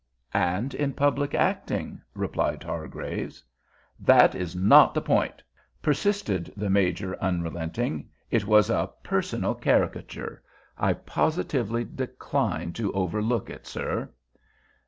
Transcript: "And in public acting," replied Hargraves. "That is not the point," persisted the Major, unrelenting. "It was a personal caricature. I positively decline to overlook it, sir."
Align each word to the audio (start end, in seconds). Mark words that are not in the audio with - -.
"And 0.33 0.73
in 0.73 0.93
public 0.93 1.35
acting," 1.35 2.01
replied 2.15 2.63
Hargraves. 2.63 3.43
"That 3.99 4.33
is 4.33 4.55
not 4.55 4.95
the 4.95 4.99
point," 5.03 5.43
persisted 5.79 6.51
the 6.57 6.71
Major, 6.71 7.15
unrelenting. 7.23 8.09
"It 8.31 8.47
was 8.47 8.71
a 8.71 8.89
personal 9.03 9.53
caricature. 9.53 10.41
I 10.75 10.93
positively 10.93 11.83
decline 11.83 12.73
to 12.73 12.91
overlook 12.93 13.51
it, 13.51 13.67
sir." 13.67 14.09